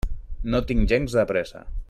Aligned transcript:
No 0.53 0.61
tinc 0.71 0.87
gens 0.93 1.19
de 1.19 1.27
pressa. 1.35 1.67